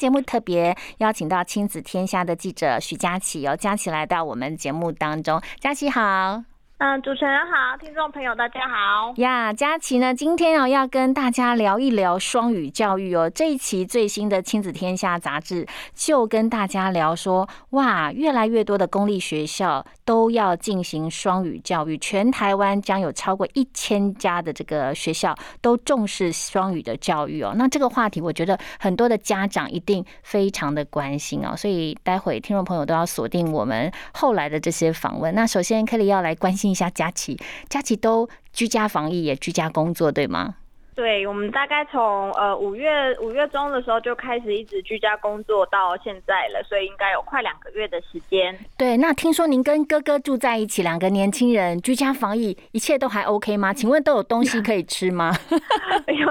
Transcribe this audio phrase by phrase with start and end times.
[0.00, 5.38] 节目特别邀请到亲子天下的记者徐佳琪哦，佳琪来到我们节目当中。
[5.60, 6.49] 佳琪好。
[6.80, 9.52] 嗯，主持人好，听众朋友大家好呀。
[9.52, 13.28] 佳琪呢，今天啊要跟大家聊一聊双语教育哦。
[13.28, 27.52] 这一期最新的《亲子天下》杂志就跟大家聊说，哇，越来越多的公立学校都要进行双语教育，全台湾将有超过一千家的这个学校都重视双语的教育哦。
[27.56, 31.54] 那这个话题，我觉得很多的家长一定非常的关心哦。
[31.54, 35.34] 所以待会听众朋友都要锁定我们后来的这些访问。
[35.34, 36.69] 那首先克里要来关心。
[36.70, 37.36] 一下佳琪，
[37.68, 40.54] 佳琪都居家防疫也居家工作，对吗？
[40.94, 48.54] 对，我们大概从呃五月五月中的时候就开始一直居家工作到现在了，所以应该有快两个月的时间。
[48.76, 53.72] 对，那听说您跟哥哥住在一起，两个年轻人居家防疫，一切都还 OK 吗？
[53.72, 55.32] 请问都有东西可以吃吗？
[56.08, 56.28] 有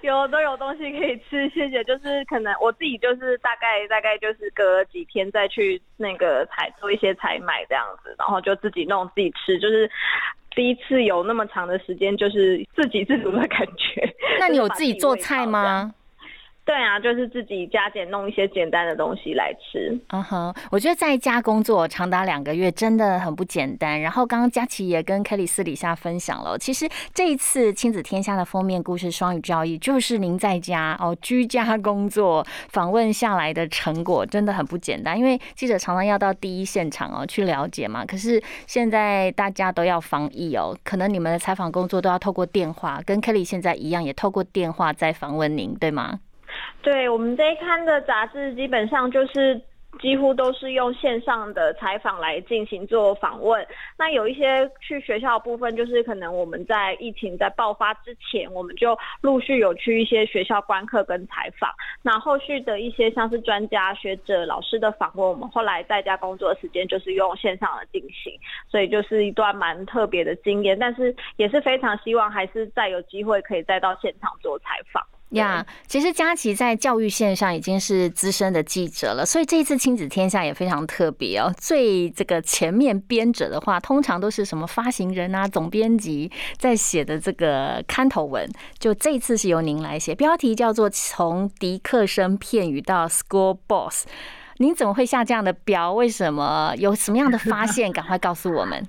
[0.02, 1.84] 有都有东西可以吃，谢谢。
[1.84, 9.90] 就是可能我自己就是大概大概就是隔几天再去那个采做一些采买这样子，然后就自己弄自己吃，就是。
[10.54, 14.14] 第一次有那么长的时间，就是自给自足的感觉。
[14.38, 15.92] 那你有自己做菜吗？
[16.64, 20.00] 对啊，就是自己加减弄一些简单的东西来吃。
[20.08, 24.00] 嗯哼，我觉得在家工作长达两个月真的很不简单。
[24.00, 35.18] 然后刚刚佳琪也跟 Kelly 私底下分享了，其实这一次亲子天下的封面故事双语教育，就是您在家哦居家工作访问下来的成果，真的很不简单。
[35.18, 38.06] 因为记者常常要到第一现场哦去了解嘛。
[38.06, 46.20] 可是现在大家都要防疫哦，可能你们的采访工作都要透过电话，跟 Kelly 现在一样，也透过电话在访问您，对吗？
[46.82, 49.60] 对我们这一刊的杂志，基本上就是
[50.00, 53.64] 几乎都是用线上的采访来进行做访问。
[53.96, 61.70] 那有一些去学校部分，就是可能我们在疫情在爆发之前，我们就陆续有去一些学校观课跟采访。
[62.02, 68.32] 那后续的一些像是专家学者、老师的访问，我们后来在家工作的时间就是用线上的进行，
[68.68, 70.76] 所以就是一段蛮特别的经验。
[70.76, 75.02] 但是也是非常希望，还是再有机会可以再到现场做采访。
[75.34, 81.52] 呀，其实佳琪在教育线上已经是资深的记者了，所以这一次亲子天下也非常特别哦。
[81.56, 94.06] 最这个前面编者的话，通常都是什么发行人啊、总编辑在写的这个刊头文，就这一次是由您来写，标题叫做《从迪克生片语到 School Boss》。
[94.58, 95.92] 您怎么会下这样的标？
[95.92, 96.72] 为什么？
[96.78, 97.92] 有什么样的发现？
[97.92, 98.86] 赶快告诉我们。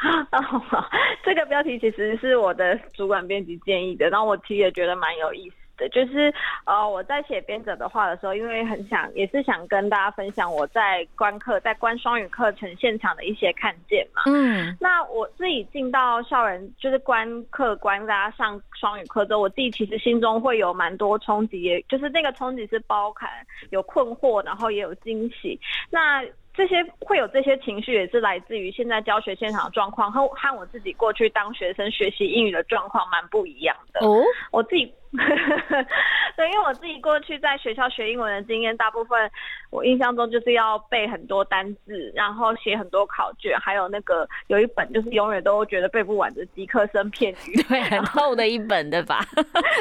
[1.24, 5.56] 这个标题其实是我的主管编辑建议的，然后我其实也觉得蛮有意思。
[5.90, 6.32] 就是
[6.64, 14.22] 呃，我在写编者的话的时候，因为很想也是想跟大家分享我在观课在观双语课程现场的一些看见嘛。
[14.26, 23.28] 嗯，那我自己进到校园就是观课观大家上双语课之后，我自己其实心中会有蛮多冲击，也就是那个冲击是包含
[23.70, 25.60] 有困惑，然后也有惊喜。
[25.90, 26.24] 那
[26.54, 34.04] 这些会有这些情绪，也是来自于现在教学现场的状况和和我自己过去当学生学习英语的状况蛮不一样的。
[34.04, 34.92] 哦，我自己。
[36.36, 39.30] 对，因为我自己过去在学校学英文的经验，大部分
[39.70, 49.24] 我印象中就是要背很多单字，然后写很多考卷，还有那个有一本就是永远都觉得背不完的迪克森片语，对，很厚的一本，对吧？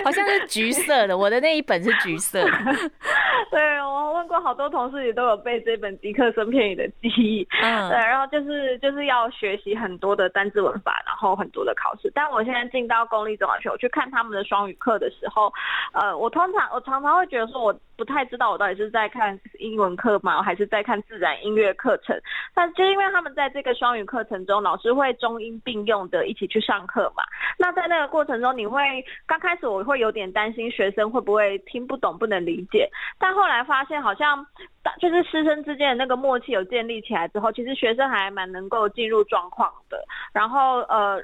[0.06, 2.42] 好像是橘色的，我的那一本是橘色。
[3.52, 7.48] 对，我问过好多同事也都有背这本迪克森片语的记忆。
[7.62, 12.10] 嗯，对，然后就是就是要学习很多的单字文法，然后很多的考试。
[12.16, 15.12] 但我现在进到公立中学，我去看他们的双语课的。
[15.20, 15.52] 时候，
[15.94, 22.16] 呃，我通常我常常会觉得说，我不太知道我到底是在看英文课吗，还是在看自然音乐课程。
[22.54, 27.24] 但就因为他们在这个双语课程中，老师会中英并用的一起去上课嘛。
[27.58, 28.82] 那在那个过程中，你会
[29.26, 32.90] 刚开始我会有点担心学生会不会听不懂、不能理解。
[33.18, 34.46] 但后来发现，好像
[35.00, 40.04] 就是师生之间的那个默契有建立起来之后，其实学生还蛮能够进入状况的。
[40.32, 41.22] 然后，呃。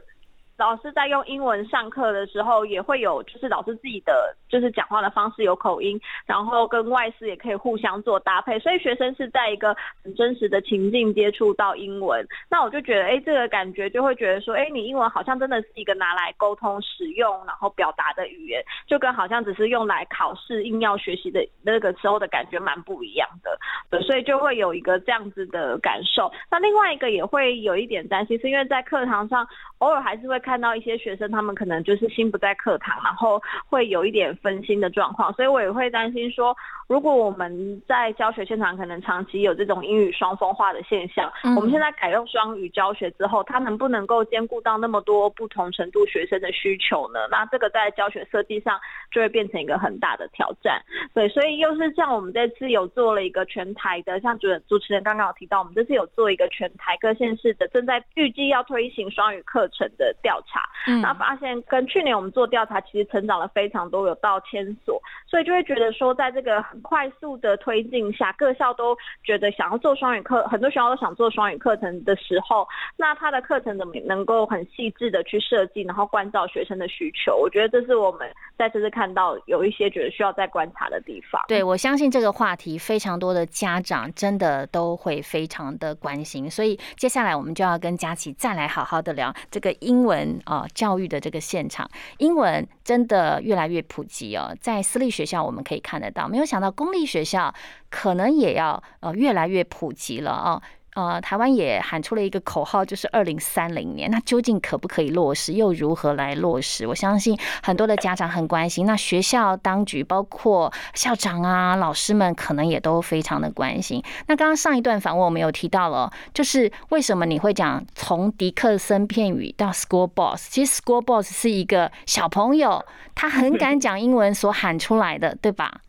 [0.58, 12.26] 老师在用英文上课的时候，也会有就是老师自己的就是讲话的方式有口音，然后跟外师也可以互相做搭配，所以学生是在一个很真实的情境接触到英文。
[12.50, 23.58] 那我就觉得，哎，这个感觉就会觉得说，哎，你英文好像真的是一个拿来沟通、使用，然后表达的语言，就跟好像只是用来考试、硬要学习的那个时候的感觉蛮不一样的。
[23.90, 26.32] 对，所以就会有一个这样子的感受。
[26.52, 29.48] 那另外一个也会有一点担心，是因为在课堂上
[29.80, 30.64] 偶尔还是会看。
[30.64, 36.56] 到一些学生，他们可能就是心不在课堂，然后会有一点分心的状况，所以我也会担心说，
[36.88, 47.20] 如果我们在教学现场可能长期有这种英语双峰化的现象，我们现在改用双语教学之后，它能不能够兼顾到那么多不同程度学生的需求呢？
[47.30, 48.80] 那这个在教学设计上
[49.12, 50.82] 就会变成一个很大的挑战。
[51.14, 60.33] 对，所以又是像我们这次有做了一个全台的，像主主持人刚刚有提到，我们这次有做一个全台各县市的正在预计要推行双语课程的调。
[60.42, 60.70] 查，
[61.02, 65.02] 那发现跟去年我们做调查，其实成长了非常多，有到千所，
[65.34, 77.36] 所以就会觉得说，在这个很快速的推进下，各校都觉得想要做双语课，很多学校都想做双语课程的时候，那他的课程怎么能够很细致的去设计，然后关照学生的需求？
[77.36, 81.42] 我觉得这是我们在这次看到有一些觉得需要再观察的地方。
[81.48, 90.40] 对，我相信这个话题非常多的家长真的都会非常的关心，所以接下来我们就要跟佳琪再来好好的聊这个英文。
[90.46, 94.54] 啊，教育的这个现场，英文真的越来越普及哦。
[94.60, 97.54] 在私立学学校我们可以看得到，没有想到公立学校
[97.90, 100.62] 可能也要呃越来越普及了啊。
[100.96, 104.10] 呃，台湾也喊出了一个口号，就是二零三零年。
[104.12, 106.86] 那究竟可不可以落实，又如何来落实？
[106.86, 108.86] 我相信很多的家长很关心。
[108.86, 114.04] 那学校当局，包括校长啊、老师们，可能也都非常的关心。
[114.28, 120.50] 那刚刚上一段访问，我们有提到了，就是为什么你会讲从迪克森片语到 School Boss？
[120.52, 122.84] 其实 School Boss 是一个小朋友，
[123.16, 125.82] 他很 敢讲英文所喊出来的，对吧？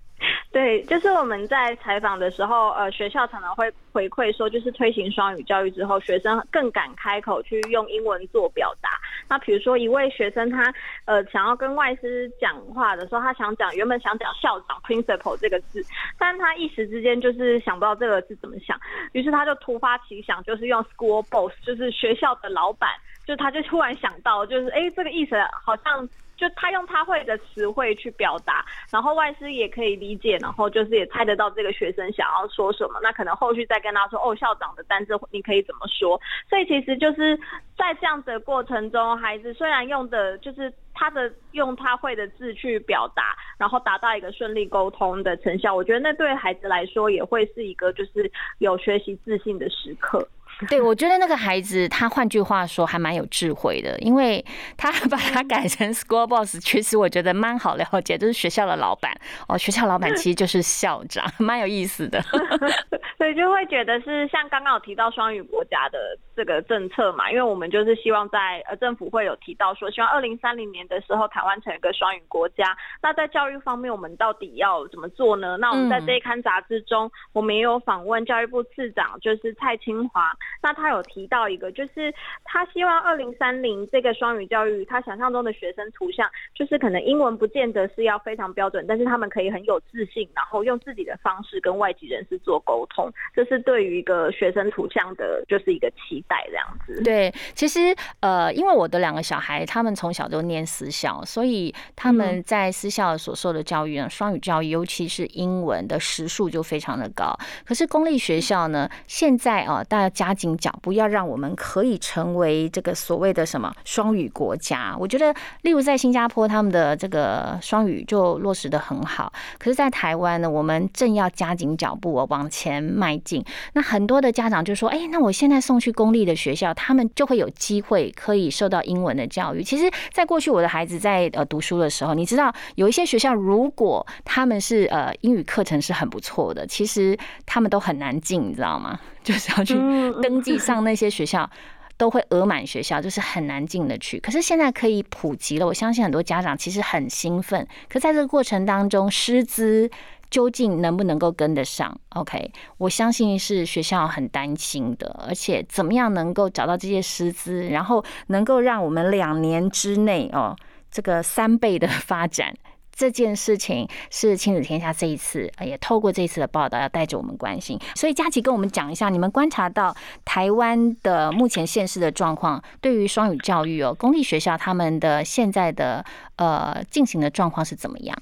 [0.54, 8.90] 对，就是我们在采访的时候，呃，学校常常会回馈说，就是推行双语教育之后，学生更敢开口去用英文做表达。
[9.28, 10.72] 那比如说一位学生，他
[11.06, 15.84] 呃想要跟外师讲话的时候，他想讲原本想讲校长 principal 这个字，
[16.20, 18.78] 但他一时之间就是想不到这个字怎么想，
[19.10, 22.88] 于是他就突发奇想，就是用 school boss，就是学校的老板，
[23.26, 25.34] 就他就突然想到，就是哎这个意思
[25.64, 26.08] 好像。
[26.36, 32.98] 就他用他会的词汇去表达，然后外师也可以理解，然后就是也猜得到这个学生想要说什么。
[33.02, 36.20] 那可能后续再跟他说，哦，校长的单字你可以怎么说？
[36.48, 37.36] 所以其实就是
[37.76, 50.26] 在这样的过程中，孩子虽然用的就是他的用他会的字去表达，然后达到一个顺利沟通的成效，我觉得那对孩子来说也会是一个就是有学习自信的时刻。
[50.68, 54.44] 对，我觉得那个孩子他换句话说还蛮有智慧的，因为
[54.76, 59.12] 他把它改成 school boss，其实我觉得蛮好了解，就是学校的老板
[59.48, 62.22] 哦，学校老板其实就是校长，蛮有意思的。
[63.18, 65.98] 所以就会觉得是像刚刚有提到双语国家的
[66.36, 72.76] 这个政策嘛，因为我们就是希望在呃政府会有提到说，希望二零三零年的时候台湾成一个双语国家。
[73.02, 75.56] 那在教育方面，我们到底要怎么做呢？
[75.56, 80.32] 那我们在这一刊杂志中，我们也有访问教育部次长，就是蔡清华。
[80.62, 82.12] 那他有提到一个，就是
[82.44, 97.02] 他希望二零三零这个双语教育，他想象中的学生图像，就是可能英文不见得是要非常标准，但是他们可以很有自信，然后用自己的方式跟外籍人士做沟通，这是对于一个学生图像的，就是一个期待这样子。
[97.02, 107.36] 对，其实呃，因为我的两个小孩，他们从小就念私校，所以他们在私校所受的教育呢，双语教育，尤其是英文的时数就非常的高。
[107.64, 114.96] 可是公立学校呢，现在啊，大家加紧脚步，要让我们可以成为这个所谓的什么双语国家。
[114.98, 119.32] 我觉得，例如在新加坡，他们的这个双语就落实的很好。
[119.58, 123.44] 可是，在台湾呢，我们正要加紧脚步往前迈进。
[123.74, 138.98] 那很多的家长就说：“哎，那我现在送去公立的学校，他们就会有机会可以受到英文的教育。”其实，在过去我的孩子在呃读书的时候，你知道有一些学校，如果他们是呃英语课程是很不错的，其实他们都很难进，你知道吗？
[139.24, 139.74] 就是要去
[140.22, 141.48] 登记上那些学校，
[141.96, 144.20] 都会额满学校，就是很难进得去。
[144.20, 147.66] 可是现在可以普及了，我相信很多家长其实很兴奋。
[147.88, 149.90] 可在这个过程当中，师资
[150.34, 155.24] 究竟能不能够跟得上？OK，我相信是学校很担心的。
[155.28, 160.56] 而且怎么样能够找到这些师资，然后能够让我们两年之内哦，
[160.90, 162.52] 这个三倍的发展。
[162.96, 167.78] 这件事情是亲子天下这一次也透过这次的报道，要带着我们关心。
[167.94, 176.04] 所以佳琪跟我们讲一下，你们观察到台湾的目前现实的状况，对于双语教育哦，公立学校他们的现在的
[176.36, 178.16] 呃进行的状况是怎么样？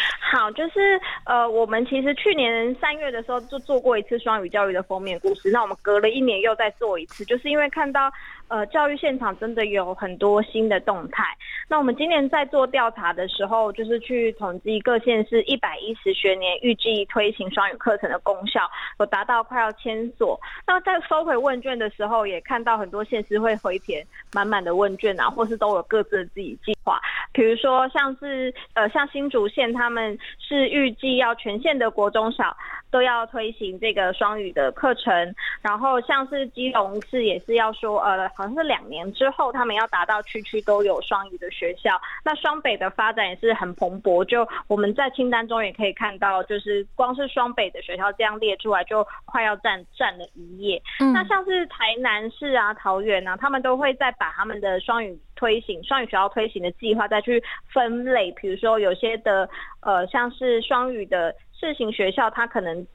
[0.32, 8.12] 好，就是呃，我们其实去年三月的时候就做过一次双语教育的封面故事，那我们隔了一年又再做一次，就是因为看到
[8.48, 11.24] 呃教育现场真的有很多新的动态。
[11.68, 18.60] 那我们今年在做调查的时候，就是去统计各县市一百一十学年预计推行双语课程的功效，
[18.98, 20.38] 有达到快要千所。
[20.66, 27.00] 那在收回问卷的时候，也看到很多县市会回填满满的问卷啊，或是都有各自的自己计划。
[27.32, 32.56] 比如说像是呃像新竹县，他们是预计要全县的国中小
[32.96, 42.00] 都要推行这个双语的课程，然后像是基隆市也是要说呃好像是两年之后他们要达到区区都有双语的学校。
[42.24, 50.80] 那双北的发展也是很蓬勃，就我们在清单中也可以看到，就是光是双北的学校这样列出来就快要占占了一页。
[51.12, 55.18] 那像是台南市啊、桃园啊，他们都会再把他们的双语。
[55.38, 59.46] 推行双语学校推行的计划，再去分类，比如说有些的
[59.80, 62.86] 呃，像是双语的试行学校，它可能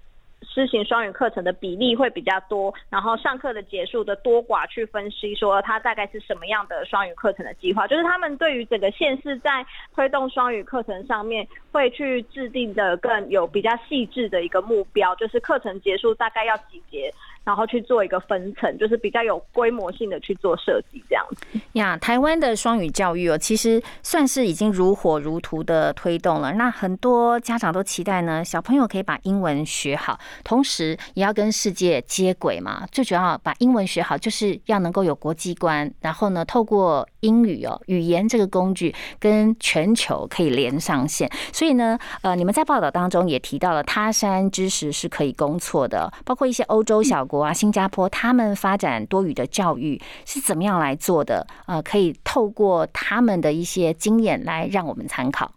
[0.44, 17.12] 施行双语课程的比例会比较多，然后上课的结束的多寡去分析，说它大概是什么样的双语课程的计划，就是他们对于整个县市在推动双语课程上面会去制定的更有比较细致的一个目标，就是课程结束大概要几节。
[17.44, 21.98] 然后去做一个分层，就是比较有规模性的去做设计，这样子呀。
[21.98, 26.54] 台湾的双语教育哦，其实算是已经如火如荼的推动了。
[26.54, 32.86] 那很多家长都期待呢，小朋友可以把英文学好，同时也要跟世界接轨嘛。
[32.92, 41.28] 最主要把英文学好，就是要能够有国际观，然后呢，透过英语哦，语言这个工具跟全球可以连上线。
[41.52, 47.26] 所以呢，呃，你们在报道当中也提到了，他山之石是可以攻错的，包括一些欧洲小。
[47.32, 51.48] 国啊，新加坡他们发展多语的教育是怎么样来做的？
[51.66, 55.50] 呃，可以透过他们的一些经验来让我们参考。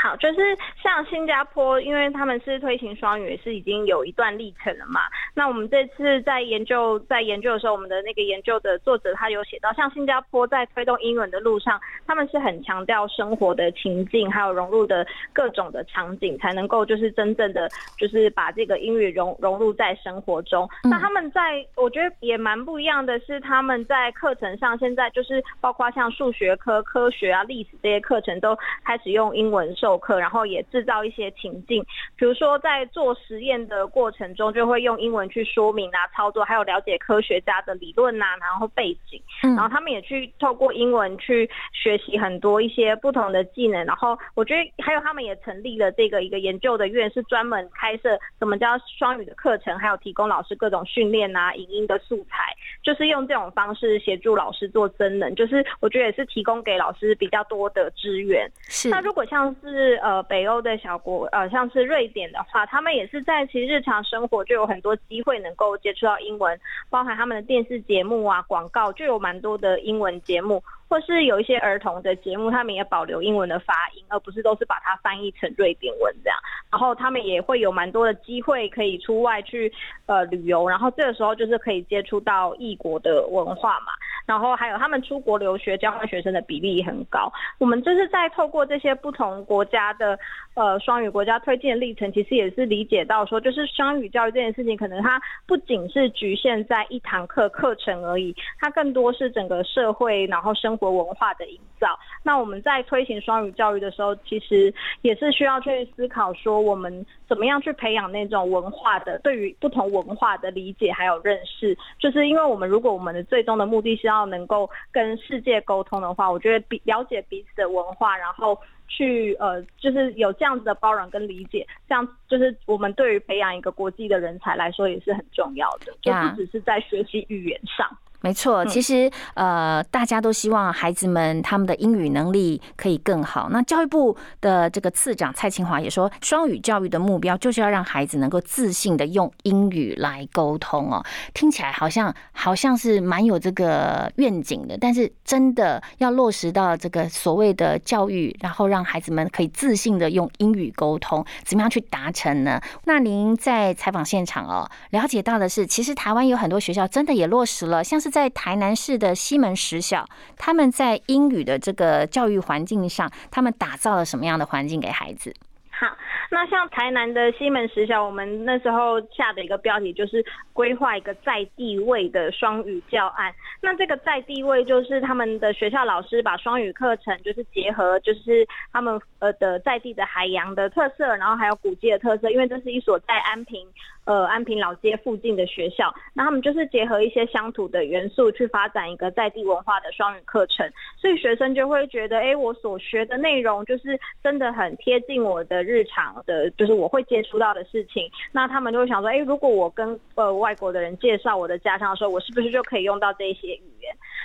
[0.00, 5.00] 好，就是像新加坡，因为他们是推行双语，是已经有一段历程了嘛。
[5.34, 20.68] 那我们这次在研究，在研究的时候，我们的那个研究的作者他有写到，像新加坡在推动英文的路上，他们是很强调生活的情境，还有融入的各种的场景，才能够就是真正的就是把这个英语融融入在生活中。
[20.84, 29.87] 那他们在我觉得也蛮不一样的是，他们在课程上现在就是包括像数学科、科学啊、历史这些课程都开始用英文授。
[29.88, 31.82] 授课，然后也制造一些情境，
[32.14, 43.82] 比如说在做实验的过程中，就会用英文去说明啊、操作，还有了解科学家的理论啊，然后背景，然后他们也去透过英文去学习很多一些不同的技能。
[43.86, 58.50] 然后我觉得还有他们也成立了这个一个研究的院，是专门开设什么叫双语的课程，还有提供老师各种训练啊、影音的素材，就是用这种方式协助老师做真能，就是我觉得也是提供给老师比较多的资源。
[58.68, 66.58] 是那如果像是是呃北欧的小国，呃像是瑞典的话，他们也是在其实日常生活就有很多机会能够接触到英文，
[66.90, 70.60] 包含他们的电视节目啊、广告就有蛮多的英文节目。
[70.90, 76.38] 或是有一些儿童的节目，他们也保留英文的发音，而不是都是把它翻译成瑞典文这样。
[76.72, 79.70] 然后他们也会有蛮多的机会可以出外去
[80.06, 83.92] 呃旅游，然后这个时候就是可以接触到异国的文化嘛。
[84.28, 87.32] 然后还有他们出国留学交换学生的比例也很高。
[87.56, 90.18] 我们就是在透过这些不同国家的
[90.52, 111.74] 呃双语国家推荐历程，其实也是理解到说，就是双语教育这件事情，可能它不仅是局限在一堂课课程而已，它更多是整个社会然后生活文化的营造，那我们在推行双语教育的时候，其实也是需要去思考说，我们怎么样去培养那种文化的对于不同文化的理解还有认识。
[111.98, 118.58] 就是因为我们如果我们的最终的目的是要能够跟世界沟通的话，我觉得比了解彼此的文化，然后
[118.88, 127.88] 去呃，就是有这样子的包容跟理解，这样就是我们对于培养一个国际的人才来说也是很重要的，就不只是在学习语言上。
[128.20, 133.48] 没错，其实呃，大家都希望孩子们他们的英语能力可以更好。
[133.50, 141.00] 那教育部的这个次长蔡清华也说，双语教育的目标就是要让孩子能够自信的用英语来沟通哦。
[141.32, 152.60] 听起来好像好像是蛮有这个愿景的，但是真的要落实到这个所谓的教育，然后让孩子们可以自信的用英语沟通，怎么样去达成呢？
[152.84, 158.07] 那您在采访现场哦，了解到的是，其实台湾有很多学校真的也落实了，像是。
[158.08, 165.34] 在台南市的西门实小，他们在英语的这个教育环境上，他们打造了什么样的环境给孩子？
[165.70, 165.86] 好，
[166.30, 173.32] 那像台南的西门实小，我们那时候下的一个标题就是规划一个在地位的双语教案。
[173.60, 183.66] 那这个在地位就是他们的学校老师把双语课程就是结合，就是他们呃的在地的海洋的特色，然后还有古迹的特色，因为这是一所在安平
[184.04, 195.58] 呃安平老街附近的学校，那他们就是结合一些乡土的元素去发展一个在地文化的双语课程，所以学生就会觉得，哎，我所学的内容就是真的很贴近我的。
[195.68, 203.77] 日常的，就是我会接触到的事情，那他们就会想说，哎，如果我跟呃外国的人介绍我的家乡的时候，我是不是就可以用到这些语？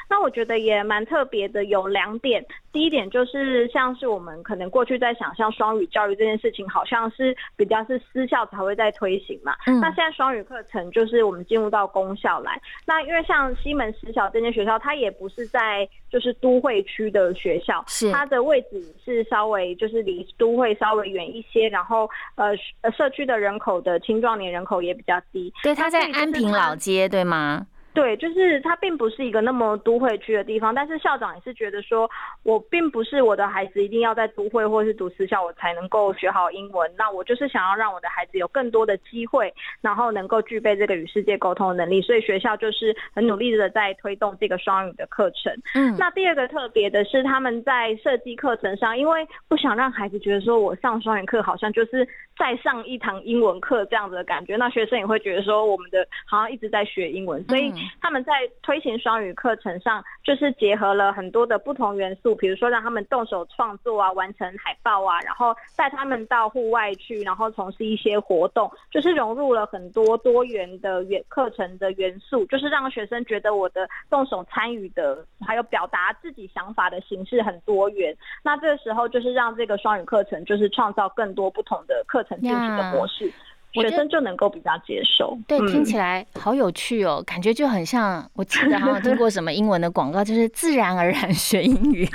[0.10, 2.46] 那我觉得也蛮特别的，有两点。
[2.72, 9.56] 第一点就是像是我们可能过去在想象双语教育这件事情，好像是比较是私校才会在推行嘛。
[9.68, 9.80] 嗯。
[9.80, 12.60] 那现在双语课程就是我们进入到公校来。
[12.86, 25.54] 那因为像西门实小这间学校，它也不是在就是都会区的学校，是它的位置是稍微就是离都会稍微远一些，然后呃呃社区的人口的青壮年人口也比较低。
[25.62, 27.68] 对，它在安平老街，对吗？
[27.94, 32.10] 对，就是它并不是一个那么都会区的地方，但是校长也是觉得说，
[32.42, 45.54] 我并不是我的孩子一定要在都会或是读私校我才能够学好英文，那我就是想要让我的孩子有更多的机会，然后能够具备这个与世界沟通的能力，所以学校就是很努力的在推动这个双语的课程。
[45.76, 52.08] 嗯，那第二个特别的是他们在设计课程上，因为不想让孩子觉得说我上双语课好像就是
[52.40, 57.72] 再上一堂英文课这样子的感觉，那学生也会觉得说我们的好像一直在学英文，所以。
[58.02, 78.16] 他们在推行双语课程上，就是结合了很多的不同元素，比如说让他们动手创作啊，完成海报啊，然后带他们到户外去，然后从事一些活动，就是融入了很多多元的元课程的元素，就是让学生觉得我的动手参与的，还有表达自己想法的形式很多元。
[78.44, 83.32] 那这个时候就是让这个双语课程就是创造更多不同的课程进行的模式。
[83.74, 92.08] 学生就能够比较接受，对，听起来好有趣哦，感觉就很像我记得好像听过什么英文的广告， 就是自然而然学英语，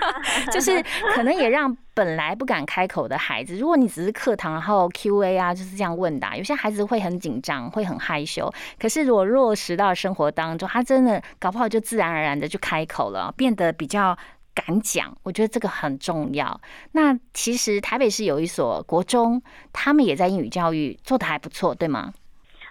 [0.52, 0.82] 就是
[1.14, 14.16] 可能也让本来不敢开口的孩子，如果你只是课堂然后 Q A 啊，就是这样问答，有些孩子会很紧张，会很害羞，可是如果落实到生活当中，他真的搞不好就自然而然的就开口了，变得比较。
[14.56, 16.58] 敢讲，我觉得这个很重要。
[16.92, 22.14] 那其实台北市有一所国中，他们也在英语教育做的还不错，对吗？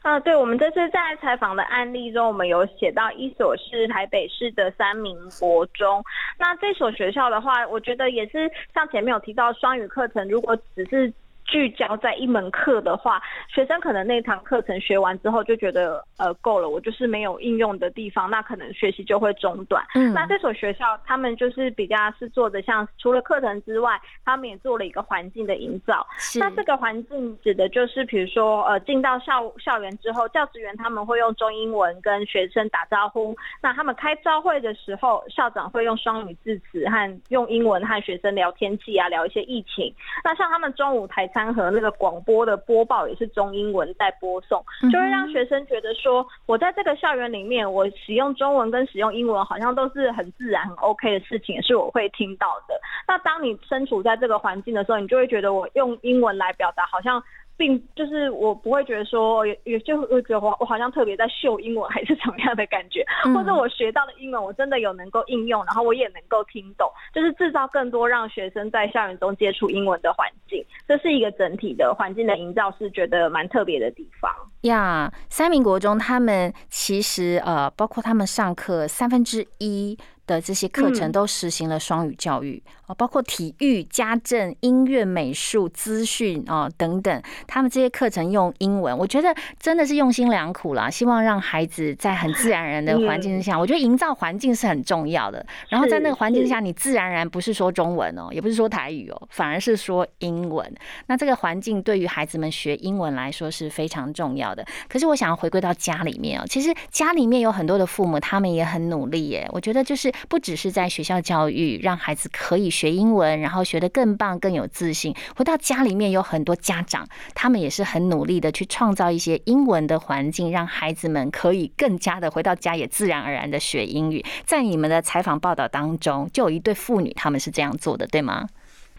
[0.02, 6.04] 啊，对，我们这次在采访的案例中，我们有写到一所是台北市的三名国中。
[6.40, 11.14] 那这所学校的话，我觉得也是像前面有提到双语课程，如果只是。
[11.46, 19.86] 聚焦在一门课的话，学生可能那堂课程学完之后就觉得呃够了，我就是没有应用的地方，那可能学习就会中断。
[19.94, 26.06] 嗯，那这所学校他们就是比较是做的像除了课程之外，他们也做了一个环境的营造。
[26.40, 33.36] 那这个环境指的就是比如说呃进到校校园之后，教职员他们会用中英文跟学生打招呼。
[33.62, 39.94] 那他们开招会的时候，校长会用双语致辞和用英文和学生聊天气啊，聊一些疫情。
[40.24, 41.30] 那像他们中午台。
[41.36, 52.80] 餐和那个广播的播报也是中英文在播送，就会让学生觉得说，我在这个校园里面，我使用中文跟使用英文好像都是很自然、很 OK 的事情，也是我会听到的。
[53.06, 57.22] 那当你身处在这个环境的时候，你就会觉得我用英文来表达好像。
[57.58, 74.32] 并就是我不会觉得说也也就会觉得我我好像特别在秀英文还是怎么样的感觉，或者我学到的英文我真的有能够应用，然后我也能够听懂，就是制造更多让学生在校园中接触英文的环境，这是一个整体的环境的营造，是觉得蛮特别的地方。
[74.62, 79.98] 呀，三民国中他们其实呃，包括他们上课三分之一。
[80.28, 90.90] 的这些课程都实行了双语教育啊，包括体育、家政、音乐、美术、资讯啊等等，他们这些课程用英文，我觉得真的是用心良苦啦。
[90.90, 95.46] 希望让孩子在很自然而然的环境之下，我觉得营造环境是很重要的。
[95.70, 100.74] 然后在那个环境之下，你自然而然不是说中文哦，也不是说台语哦，反而是说英文。
[101.08, 104.66] 那这个环境对于孩子们学英文来说是非常重要的。
[104.88, 109.48] 可是我想要回归到家里面哦，其实家里面有很多的父母，他们也很努力耶。
[109.52, 110.12] 我觉得就是。
[110.28, 115.16] 不只是在学校教育，让孩子可以学英文，然后学得更棒、更有自信。
[115.36, 124.24] 回到家里面，有很多家长，他们也是很努力的去创造一些英文的环境，让孩子们可以更加的回到家也自然而然的学英语。
[124.44, 128.48] 在你们的采访报道当中，就有一对父女，他们是这样做的，对吗？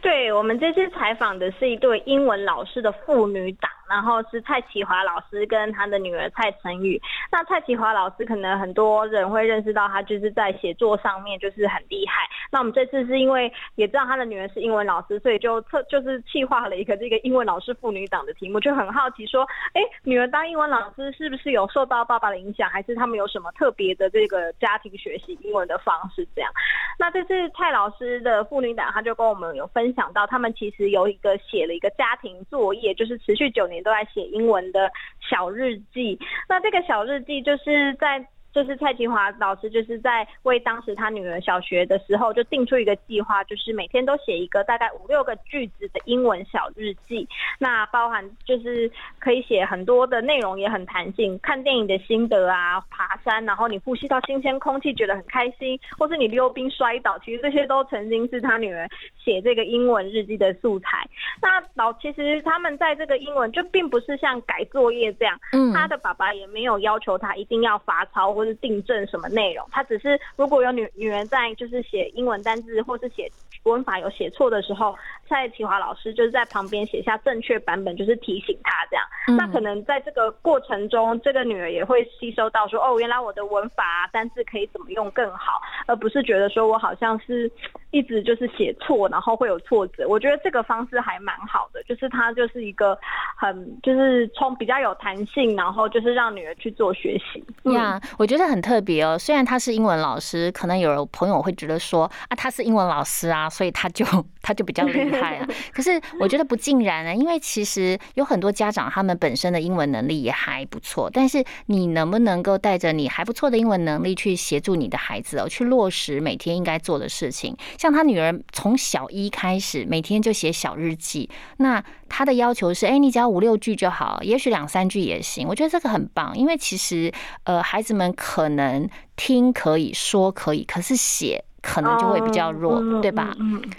[0.02, 3.70] 对，我们这次采访的是一对英文老师的父女档。
[3.88, 7.00] 然后是蔡启华老师跟他的女儿蔡晨宇。
[7.30, 12.26] 那蔡启华老师可能很多人会认识到他就是在写作上面就是很厉害。
[12.50, 26.26] 那我们这次是因为也知道他的女儿是英文老师，所以就特就是企划了一个这个英文老师妇女档的题目，就很好奇说，哎，女儿当英文老师是不是有受到爸爸的影响，还是他们有什么特别的这个家庭学习英文的方式？
[26.34, 26.50] 这样，
[26.98, 34.90] 那这次蔡老师的妇女档，他就跟我们有分享到，他们其实有一个写了一个家庭作业，就是持续九年都在写英文的
[35.30, 36.18] 小日记。
[36.48, 38.26] 那这个小日记就是在。
[38.56, 47.28] 就是蔡金华老师就是在为当时他女儿小学的时候就定出一个计划，就是每天都写一个大概五六个句子的英文小日记。
[47.58, 51.38] 那包含就是可以写很多的内容，也很弹性。
[51.40, 58.88] 看电影的心得啊，爬山，然后你呼吸到新鲜空气觉得很开心，或是你溜冰摔倒，其实这些都曾经是他女儿
[59.22, 61.06] 写这个英文日记的素材。
[61.42, 68.45] 那老其实他们在这个英文就并不是像改作业这样，嗯，他的爸爸也没有要求他一定要罚抄或。
[68.48, 69.66] 是订正什么内容？
[69.70, 73.30] 他只是如果有女女人在就是写英文单字或是写
[73.64, 74.96] 文法有写错的时候，
[75.28, 79.04] 蔡启华老师就是在旁边写下正确版本，就是提醒他这样。
[79.36, 87.50] 那可能在这个过程中，这个女儿也会吸收到说，哦，原来我的文法单字可以怎么用更好，而不是觉得说我好像是
[87.90, 90.06] 一直就是写错，然后会有挫折。
[90.06, 92.96] 我觉得这个方式还蛮好的，就是他就是一个
[93.38, 97.72] 很就是从比较有弹性，然后就是让女儿去做学习。
[97.72, 98.36] 呀，我觉得。
[98.36, 104.04] 觉得很特别哦，虽然他是英文老师，可能有朋友会觉得说啊，他是英文老师啊，所以他就
[104.46, 105.48] 他就比较厉害啊。
[105.74, 117.56] 可是我觉得不尽然啊，因为其实有很多家长他们本身的英文能力也还不错，但是你能不能够带着你还不错的英文能力去协助你的孩子哦，去落实每天应该做的事情？
[117.76, 121.82] 像他女儿从小一开始，每天就写小日记，那。
[122.08, 125.48] 他的要求是，哎，你只要五六句就好，也许两三句也行。
[125.48, 131.44] 我觉得这个很棒，因为其实，呃，孩子们可能听可以说可以，可是写。
[131.66, 133.36] 可能就会比较弱，对吧？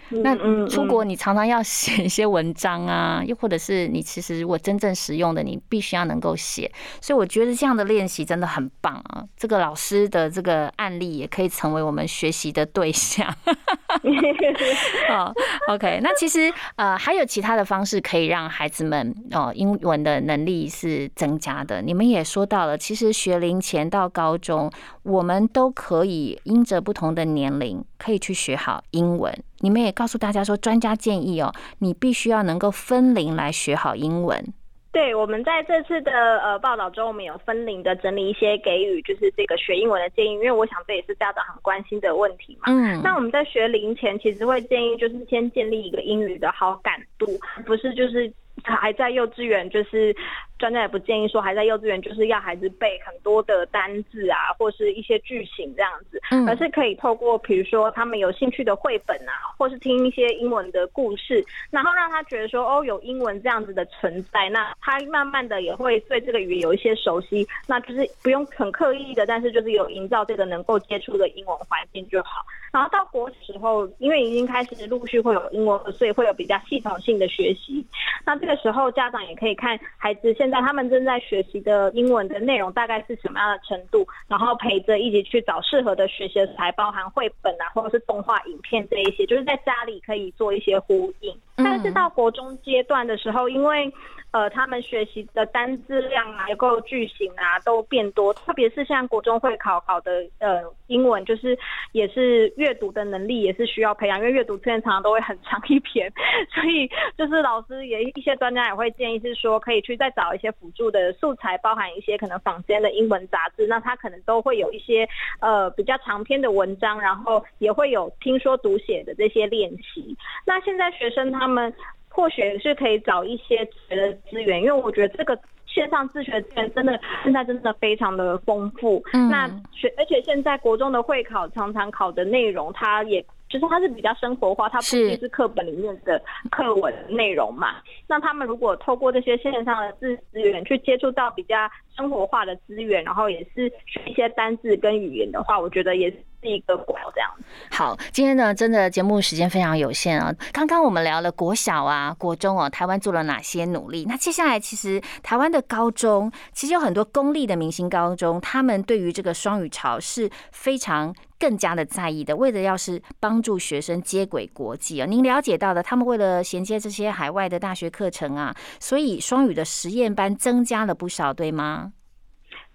[0.10, 0.36] 那
[0.68, 6.70] 出国你常常要写一些文章啊，又或者是你其实如果真正实用的，你必须要能够写。
[7.00, 9.24] 所以我觉得这样的练习真的很棒啊！
[9.38, 13.34] 这个老师的这个案例也可以成为我们学习的对象。
[15.10, 15.34] 哦
[15.70, 21.82] ，OK，那其实呃还有其他的方式可以让孩子们哦英文的能力是增加的。
[21.82, 24.70] 你们也说到了，其实学龄前到高中，
[25.04, 27.77] 我们都可以因着不同的年龄。
[27.98, 29.34] 可以去学好英文。
[29.60, 34.54] 你们也告诉大家说，专家建议哦，你必须要能够分龄来学好英文。
[34.92, 40.32] 对，我们在这次的呃报道中，我们有分龄的整理一些给予，就是这个学英文的建议。
[40.32, 42.64] 因为我想这也是家长很关心的问题嘛。
[42.66, 43.00] 嗯。
[43.04, 47.28] 那我们在学龄前，其实会建议就是先建立一个英语的好感度，
[47.64, 48.32] 不是就是
[48.64, 50.16] 还在幼稚园就是。
[50.58, 72.44] 专家也不建议说还在幼稚园就是要孩子背很多的单字啊，或是一些句型这样子，而是可以透过比如说他们有兴趣的绘本啊，或是听一些英文的故事，然后让他觉得说哦有英文这样子的存在，那他慢慢的也会对这个语言有一些熟悉，那就是不用很刻意的，但是就是有营造这个能够接触的英文环境就好。
[72.74, 77.86] 然后到国时候，因为已经开始陆续会有英文，所以会有比较系统性的学习。
[78.26, 91.34] 那这个时候家长也可以看孩子现在他们正在学习的英文的内容大概是什么样的程度，然后陪着一起去找适合的学习材，包含绘本啊，或者是动画影片这一些，就是在家里可以做一些呼应。
[91.56, 93.92] 但是到国中阶段的时候，因为
[94.32, 98.34] 呃，他们学习的单字量啊，够句型啊，都变多。
[98.34, 101.58] 特别是像国中会考考的呃英文，就是
[101.94, 106.12] 也是阅读的能力也是需要培养，因为阅读篇常常都会很长一篇，
[106.54, 106.88] 所以
[107.18, 115.08] 就是老师也一些专家也会建议是说，可以去再找一些辅助的素材，包含一些可能坊间的英文杂志，那他可能都会有一些
[115.40, 120.16] 呃比较长篇的文章，然后也会有听说读写的这些练习。
[120.46, 121.74] 那现在学生他们。
[122.18, 129.04] 或许是可以找一些学的资源，因为我觉得这个线上自学资源真的现在真的非常的丰富。
[129.30, 137.76] 那学而且现在国中的会考常常考的内容，它也就是它是比较生活化，它不仅是课本里面的课文内容嘛。
[138.08, 141.56] 那他们如果透过这些线上的资资源去接触到比较
[141.96, 146.10] 生活化的资源，然后也是学一些单字跟语言的话，我觉得也。
[146.10, 147.30] 是一个国这样
[147.72, 150.34] 好，今天呢，真的节目时间非常有限啊。
[150.54, 154.06] 刚刚我们聊了国小啊、国中哦，台湾做了哪些努力？
[154.08, 165.06] 那接下来其实台湾的高中，其实有很多公立的明星高中，他们对于这个双语潮是非常更加的在意的，为的要是帮助学生接轨国际啊。
[165.06, 171.94] 您了解到的，他们为了衔接这些海外的大学课程啊，所以双语的实验班增加了不少，对吗？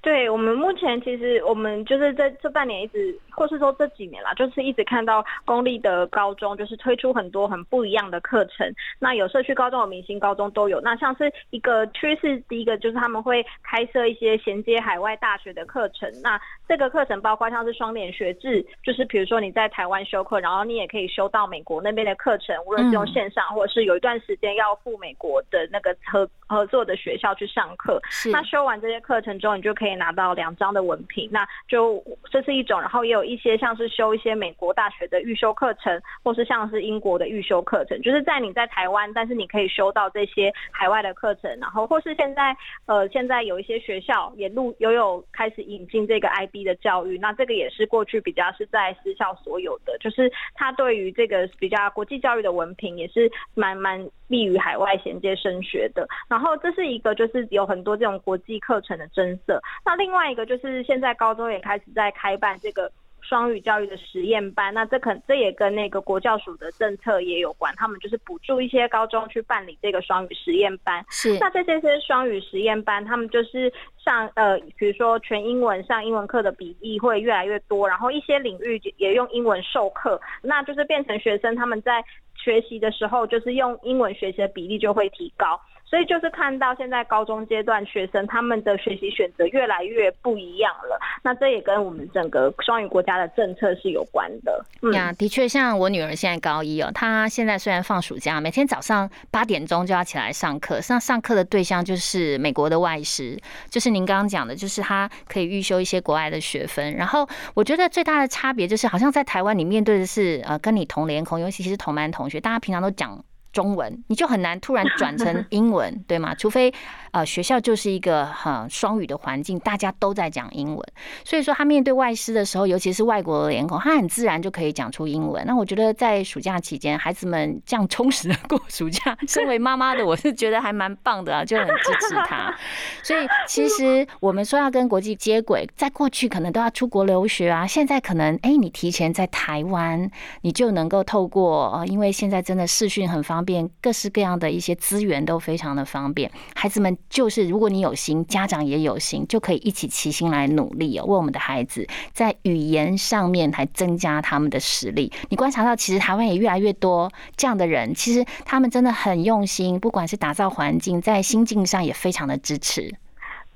[0.00, 8.70] 对我们目前其实我们就是在这半年一直，或是说这几年啦，就是一直看到公立的高中就是推出很多很不一样的课程。
[8.98, 10.80] 那有社区高中、有明星高中都有。
[10.80, 16.10] 那像是一个趋势，第一个就是他们会开设一些衔接海外大学的课程。
[16.22, 28.00] 那这个课程包括像是双联学制，就是比如说你在台湾修课，然后你也可以修到美国那边的课程，无论是用线上，或者是有一段时间要赴美国的那个合合作的学校去上课。
[28.32, 29.92] 那修完这些课程之后，你就可以。
[30.02, 42.56] 拿到两张的文凭，那就这是一种，然后也有一些像是修一些美国大学的预修课程，或是像是英国的预修课程，就是在你在台湾，但是你可以修到这些海外的课程，然后或是现在
[42.86, 59.60] 呃现在有一些学校也录也有开始引进这个 IB 的教育，那这个也是过去比较是在私校所有的，就是它对于这个比较国际教育的文凭也是蛮蛮利于海外衔接升学的，然后这是一个就是有很多这种国际课程的增色。
[59.84, 62.90] 那另外一个就是现在高中也开始在开办这个
[63.22, 71.02] 双语教育的实验班，那这可这也跟那个国教署的政策也有关，他们就是补助一些高中去办理这个双语实验班。
[71.08, 73.72] 是，那这些些双语实验班，他们就是
[74.04, 82.04] 上呃，比如说全英文上英文课的比例会越来越多，然后一些领域也用英文授课，那就是变成学生他们在
[82.34, 85.60] 学习的时候，就是用英文学习的比例就会提高。
[85.92, 94.64] 所以就是看到现在高中阶段学生他们的学习选择越来越不一样了，那这也跟我们整个双语国家的政策是有关的。
[94.94, 106.94] 呀，的确，像我女儿现在高一哦，她现在虽然放暑假，每天早上八点钟就要起来上课，上上课的对象就是美国的外师，就是您刚刚讲的，就是她可以预修一些国外的学分。
[106.94, 113.22] 然后我觉得最大的差别就是，好像在台湾你面对的是呃跟你同联孔，尤其是同班同学，大家平常都讲。
[113.52, 116.34] 中文你就很难突然转成英文，对吗？
[116.34, 116.72] 除非
[117.12, 120.82] 呃学校就是一个很双语的环境，大家都在讲英文，
[121.24, 125.44] 所以说他面对外师的时候，尤其是外国的脸孔，他很自然就可以讲出英文。
[125.46, 132.56] 那我觉得在暑假期间，孩子们这样充实的过暑假， 身为妈妈的我是觉得还蛮棒的啊，就很支持他。
[133.02, 143.42] 所以其实我们说要跟国际接轨，在过去可能都要出国留学啊，现在可能哎你提前在台湾，你就能够透过呃，因为现在真的视讯很方。
[143.44, 155.12] 便各式各样的一些资源都非常的方便，孩子们就是如果你有心，家长也有心，就可以一起齐心来努力哦，为我们的孩子在语言上面还增加他们的实力。
[155.28, 162.94] 你观察到，其实台湾也越来越多这样的人，其实他们真的很用心，不管是打造环境，在心境上也非常的支持。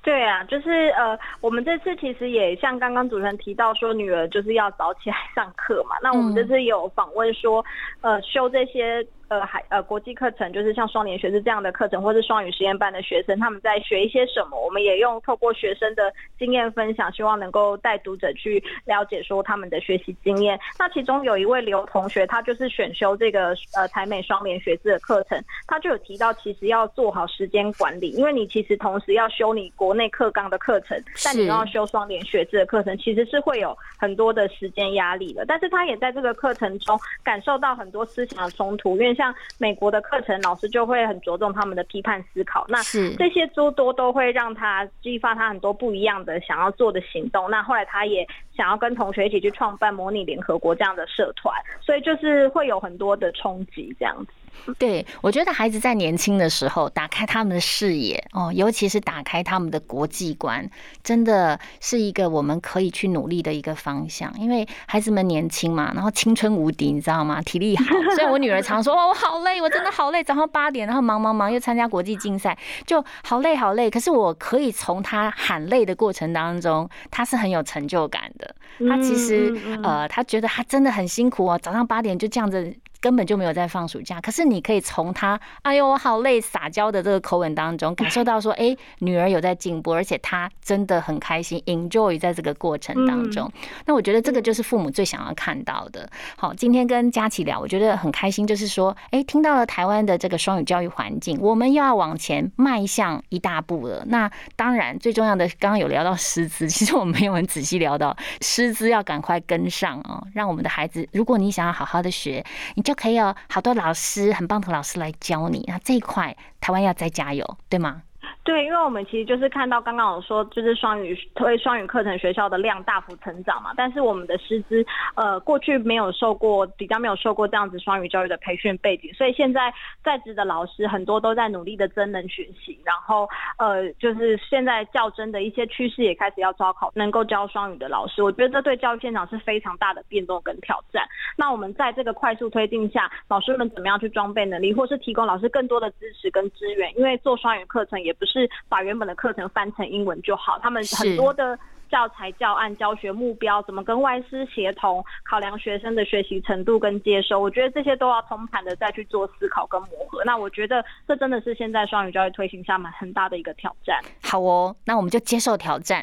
[0.02, 5.96] 对啊，就是呃，我们这次其实也像刚刚主持人提到说，女儿就是要早起来上课嘛。
[6.02, 7.64] 那我们这次有访问说，
[8.02, 9.06] 呃，修这些。
[9.28, 14.56] 呃，海呃国际课程就是像双联学士这样的课程，或是双语实验班的学生，他们在学一些什么？
[14.64, 20.56] 我们也用透过学生的经验分享，希望能够带读者去了解说他们的学习经验。
[20.78, 35.44] 那其中有一位刘同学，他就是选修这个呃台美双联学制的课程，他就有提到，其实要做好时间管理，因为你其实同时要修你国内课纲的课程，但你要修双联学制的课程，其实是会有很多的时间压力的。
[35.46, 42.64] 但是他也在这个课程中感受到很多思想的冲突，因为像美国的课程，老师就会很着重他们的批判思考。
[42.68, 42.80] 那
[43.16, 47.50] 这些诸多都会让他激发他很多不一样的想要做的行动。
[47.50, 48.24] 那后来他也
[48.56, 54.32] 想要跟同学一起去创办模拟联合国这样的社团，所以就是会有很多的冲击这样子。
[54.78, 60.66] 对，我觉得孩子在年轻的时候打开他们的视野哦，尤其是打开他们的国际观，
[61.02, 64.32] 真的是一个我们可以去努力的一个方向。
[64.38, 67.42] 因为孩子们年轻嘛，然后青春无敌，你知道吗？
[67.42, 67.84] 体力好。
[68.16, 78.45] 所以我女儿常说：“哦，我好累，我真的好累，早上八点，然后忙忙忙又参加国际竞赛，就好累好累。”可是我可以从她喊累的过程当中，她是很有成就感的。
[78.88, 82.74] 她其实呃，他觉得他真的很辛苦哦，早上八点就这样子。
[83.00, 93.50] 根本就没有在放暑假，可是你可以从他“哎呦我好累”撒娇的这个口吻当中，感受到说：“哎，女儿有在进步，而且她真的很开心，enjoy 在这个过程当中。”
[93.86, 96.08] 那我觉得这个就是父母最想要看到的。
[96.36, 104.04] 好，今天跟佳琪聊，我觉得很开心，就是说，哎，听到了台湾的这个双语教育环境，我们又要往前迈向一大步了。
[104.06, 112.96] 那当然，最重要的，刚刚有聊到师资， 其实我们没有很仔细聊到师资要赶快跟上哦，让我们的孩子，如果你想要好好的学，你就。
[112.96, 115.62] 可以有好多老师，很棒的老师来教你。
[115.68, 118.02] 那这一块，台湾要再加油，对吗？
[118.44, 124.84] 对，因为我们其实就是看到刚刚我说，就是双语推双语课程学校的量大幅成长嘛，但是我们的师资
[125.14, 129.72] 呃过去没有受过，比较没有受过这样子双语教育的培训背景，所以现在
[130.04, 141.04] 在职的老师很多都在努力的真能学习，然后呃就是现在较真的一些趋势也开始要招考能够教双语的老师，我觉得这对教育现场是非常大的变动跟挑战。
[141.36, 146.96] 那我们在这个快速推进下，老师们怎么样去装备能力，或是提供老师更多的支持跟资源？
[146.96, 148.36] 因为做双语课程也不是。
[148.36, 151.58] 是把原本的课程翻成英文就好，他们很多的。
[151.88, 160.20] 教材教案、教学目标怎么跟外师协同，考量学生的学习程度跟接收，我觉得这些都要通盘的再去做思考跟磨合。
[160.24, 164.00] 那我觉得这真的是现在双语教育推行下蛮很大的一个挑战。
[164.20, 166.02] 好哦，那我们就接受挑战，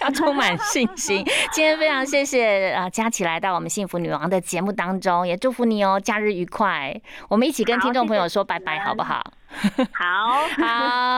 [0.00, 1.24] 要充满信心。
[1.50, 6.94] 今天非常谢谢啊，佳琪来到我们幸福女王的节目当中，也祝福你哦，假日愉快。
[7.28, 9.32] 我们一起跟听众朋友说拜拜，好不好？
[9.92, 10.46] 好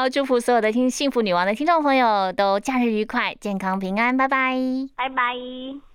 [0.02, 4.56] 好，祝福所有的听幸福女王的听众朋友都假日愉快，健康平安，拜拜，
[4.96, 5.89] 拜拜。